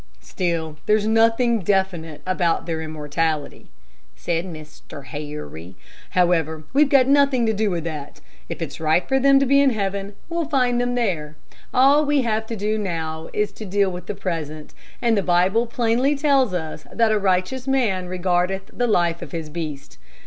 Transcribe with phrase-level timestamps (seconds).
[0.21, 3.69] "Still, there's nothing definite about their immortality,"
[4.15, 5.05] said Mr.
[5.05, 5.75] Harry.
[6.17, 8.19] "However, we've got nothing to do with that.
[8.49, 11.35] If it's right for them to be in heaven, we'll find them there.
[11.71, 15.67] All we have to do now is to deal with the present, and the Bible
[15.67, 19.99] plainly tells us that 'a righteous man regardeth the life of his beast.'"